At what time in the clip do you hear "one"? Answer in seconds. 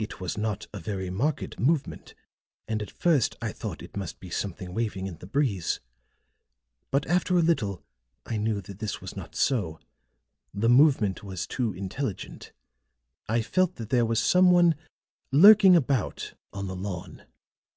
14.50-14.74